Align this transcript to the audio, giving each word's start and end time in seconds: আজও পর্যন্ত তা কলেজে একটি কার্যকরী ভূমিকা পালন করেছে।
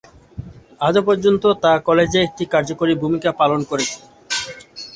আজও 0.81 1.01
পর্যন্ত 1.07 1.43
তা 1.63 1.71
কলেজে 1.87 2.19
একটি 2.23 2.43
কার্যকরী 2.53 2.93
ভূমিকা 3.01 3.29
পালন 3.39 3.59
করেছে। 3.69 3.99